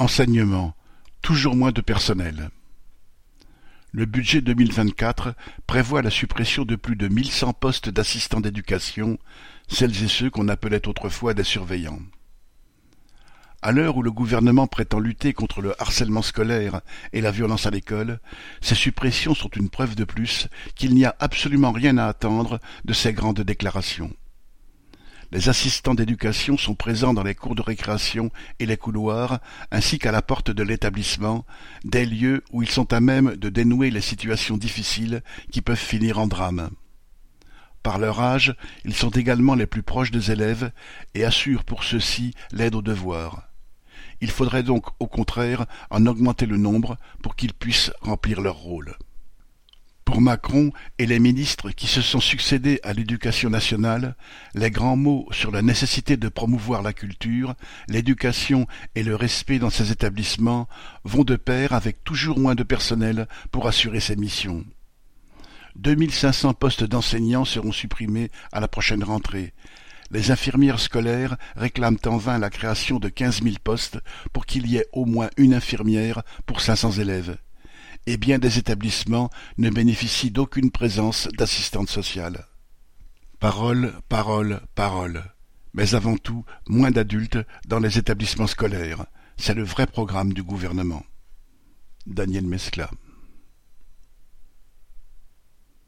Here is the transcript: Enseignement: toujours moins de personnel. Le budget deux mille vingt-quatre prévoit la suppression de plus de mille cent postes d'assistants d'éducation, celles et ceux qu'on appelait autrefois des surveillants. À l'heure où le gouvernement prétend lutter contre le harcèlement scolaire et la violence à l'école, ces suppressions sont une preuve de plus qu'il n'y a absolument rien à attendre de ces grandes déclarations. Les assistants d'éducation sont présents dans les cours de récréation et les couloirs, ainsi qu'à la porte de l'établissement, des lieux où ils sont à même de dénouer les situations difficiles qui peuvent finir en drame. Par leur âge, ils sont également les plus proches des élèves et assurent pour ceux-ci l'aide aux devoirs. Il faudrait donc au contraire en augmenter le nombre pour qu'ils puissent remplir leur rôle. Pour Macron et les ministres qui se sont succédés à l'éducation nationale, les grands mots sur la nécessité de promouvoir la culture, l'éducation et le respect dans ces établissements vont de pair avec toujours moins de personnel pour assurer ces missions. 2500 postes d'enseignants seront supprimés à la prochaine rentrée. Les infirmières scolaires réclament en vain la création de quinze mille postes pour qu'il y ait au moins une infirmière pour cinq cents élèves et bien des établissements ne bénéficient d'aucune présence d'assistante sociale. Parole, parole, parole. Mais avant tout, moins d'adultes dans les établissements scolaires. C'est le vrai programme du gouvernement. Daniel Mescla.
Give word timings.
Enseignement: 0.00 0.76
toujours 1.22 1.56
moins 1.56 1.72
de 1.72 1.80
personnel. 1.80 2.50
Le 3.90 4.06
budget 4.06 4.40
deux 4.40 4.54
mille 4.54 4.72
vingt-quatre 4.72 5.34
prévoit 5.66 6.02
la 6.02 6.10
suppression 6.10 6.64
de 6.64 6.76
plus 6.76 6.94
de 6.94 7.08
mille 7.08 7.32
cent 7.32 7.52
postes 7.52 7.88
d'assistants 7.88 8.40
d'éducation, 8.40 9.18
celles 9.66 10.04
et 10.04 10.06
ceux 10.06 10.30
qu'on 10.30 10.46
appelait 10.46 10.86
autrefois 10.86 11.34
des 11.34 11.42
surveillants. 11.42 11.98
À 13.60 13.72
l'heure 13.72 13.96
où 13.96 14.02
le 14.02 14.12
gouvernement 14.12 14.68
prétend 14.68 15.00
lutter 15.00 15.32
contre 15.32 15.62
le 15.62 15.74
harcèlement 15.82 16.22
scolaire 16.22 16.80
et 17.12 17.20
la 17.20 17.32
violence 17.32 17.66
à 17.66 17.70
l'école, 17.70 18.20
ces 18.60 18.76
suppressions 18.76 19.34
sont 19.34 19.50
une 19.56 19.68
preuve 19.68 19.96
de 19.96 20.04
plus 20.04 20.46
qu'il 20.76 20.94
n'y 20.94 21.06
a 21.06 21.16
absolument 21.18 21.72
rien 21.72 21.98
à 21.98 22.06
attendre 22.06 22.60
de 22.84 22.92
ces 22.92 23.12
grandes 23.12 23.40
déclarations. 23.40 24.14
Les 25.30 25.50
assistants 25.50 25.94
d'éducation 25.94 26.56
sont 26.56 26.74
présents 26.74 27.12
dans 27.12 27.22
les 27.22 27.34
cours 27.34 27.54
de 27.54 27.60
récréation 27.60 28.30
et 28.60 28.66
les 28.66 28.78
couloirs, 28.78 29.40
ainsi 29.70 29.98
qu'à 29.98 30.10
la 30.10 30.22
porte 30.22 30.50
de 30.50 30.62
l'établissement, 30.62 31.44
des 31.84 32.06
lieux 32.06 32.42
où 32.50 32.62
ils 32.62 32.70
sont 32.70 32.94
à 32.94 33.00
même 33.00 33.36
de 33.36 33.50
dénouer 33.50 33.90
les 33.90 34.00
situations 34.00 34.56
difficiles 34.56 35.22
qui 35.52 35.60
peuvent 35.60 35.76
finir 35.76 36.18
en 36.18 36.28
drame. 36.28 36.70
Par 37.82 37.98
leur 37.98 38.20
âge, 38.20 38.54
ils 38.86 38.94
sont 38.94 39.10
également 39.10 39.54
les 39.54 39.66
plus 39.66 39.82
proches 39.82 40.10
des 40.10 40.30
élèves 40.30 40.72
et 41.14 41.26
assurent 41.26 41.64
pour 41.64 41.84
ceux-ci 41.84 42.32
l'aide 42.50 42.74
aux 42.74 42.82
devoirs. 42.82 43.48
Il 44.22 44.30
faudrait 44.30 44.62
donc 44.62 44.86
au 44.98 45.06
contraire 45.06 45.66
en 45.90 46.06
augmenter 46.06 46.46
le 46.46 46.56
nombre 46.56 46.96
pour 47.22 47.36
qu'ils 47.36 47.54
puissent 47.54 47.92
remplir 48.00 48.40
leur 48.40 48.56
rôle. 48.56 48.96
Pour 50.08 50.22
Macron 50.22 50.72
et 50.98 51.04
les 51.04 51.18
ministres 51.18 51.70
qui 51.70 51.86
se 51.86 52.00
sont 52.00 52.18
succédés 52.18 52.80
à 52.82 52.94
l'éducation 52.94 53.50
nationale, 53.50 54.16
les 54.54 54.70
grands 54.70 54.96
mots 54.96 55.28
sur 55.32 55.50
la 55.50 55.60
nécessité 55.60 56.16
de 56.16 56.30
promouvoir 56.30 56.80
la 56.80 56.94
culture, 56.94 57.54
l'éducation 57.88 58.66
et 58.94 59.02
le 59.02 59.14
respect 59.14 59.58
dans 59.58 59.68
ces 59.68 59.92
établissements 59.92 60.66
vont 61.04 61.24
de 61.24 61.36
pair 61.36 61.74
avec 61.74 62.04
toujours 62.04 62.38
moins 62.38 62.54
de 62.54 62.62
personnel 62.62 63.28
pour 63.52 63.68
assurer 63.68 64.00
ces 64.00 64.16
missions. 64.16 64.64
2500 65.76 66.54
postes 66.54 66.84
d'enseignants 66.84 67.44
seront 67.44 67.72
supprimés 67.72 68.30
à 68.50 68.60
la 68.60 68.68
prochaine 68.68 69.04
rentrée. 69.04 69.52
Les 70.10 70.30
infirmières 70.30 70.80
scolaires 70.80 71.36
réclament 71.54 71.98
en 72.06 72.16
vain 72.16 72.38
la 72.38 72.48
création 72.48 72.98
de 72.98 73.10
quinze 73.10 73.42
mille 73.42 73.60
postes 73.60 73.98
pour 74.32 74.46
qu'il 74.46 74.68
y 74.68 74.78
ait 74.78 74.88
au 74.92 75.04
moins 75.04 75.28
une 75.36 75.52
infirmière 75.52 76.22
pour 76.46 76.62
cinq 76.62 76.76
cents 76.76 76.92
élèves 76.92 77.36
et 78.08 78.16
bien 78.16 78.38
des 78.38 78.58
établissements 78.58 79.28
ne 79.58 79.68
bénéficient 79.68 80.30
d'aucune 80.30 80.70
présence 80.70 81.28
d'assistante 81.36 81.90
sociale. 81.90 82.46
Parole, 83.38 83.92
parole, 84.08 84.62
parole. 84.74 85.24
Mais 85.74 85.94
avant 85.94 86.16
tout, 86.16 86.42
moins 86.66 86.90
d'adultes 86.90 87.38
dans 87.66 87.78
les 87.78 87.98
établissements 87.98 88.46
scolaires. 88.46 89.04
C'est 89.36 89.52
le 89.52 89.62
vrai 89.62 89.86
programme 89.86 90.32
du 90.32 90.42
gouvernement. 90.42 91.04
Daniel 92.06 92.46
Mescla. 92.46 92.90